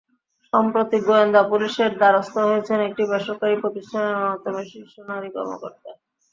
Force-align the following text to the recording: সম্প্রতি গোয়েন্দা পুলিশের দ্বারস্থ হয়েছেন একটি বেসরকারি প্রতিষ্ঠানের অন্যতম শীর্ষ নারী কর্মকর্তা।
সম্প্রতি 0.53 0.97
গোয়েন্দা 1.07 1.41
পুলিশের 1.51 1.91
দ্বারস্থ 1.97 2.35
হয়েছেন 2.47 2.79
একটি 2.81 3.03
বেসরকারি 3.11 3.55
প্রতিষ্ঠানের 3.63 4.15
অন্যতম 4.17 4.55
শীর্ষ 4.71 4.93
নারী 5.09 5.29
কর্মকর্তা। 5.35 5.91